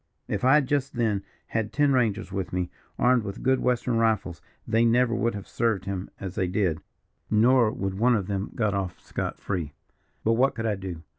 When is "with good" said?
3.21-3.59